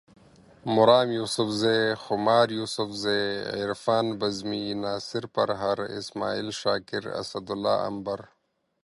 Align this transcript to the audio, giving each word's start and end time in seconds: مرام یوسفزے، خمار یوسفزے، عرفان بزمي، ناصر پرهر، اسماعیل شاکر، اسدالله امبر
مرام 0.75 1.07
یوسفزے، 1.17 1.79
خمار 2.03 2.47
یوسفزے، 2.59 3.21
عرفان 3.63 4.05
بزمي، 4.19 4.65
ناصر 4.83 5.23
پرهر، 5.35 5.77
اسماعیل 5.99 6.49
شاکر، 6.61 7.03
اسدالله 7.21 7.75
امبر 7.89 8.19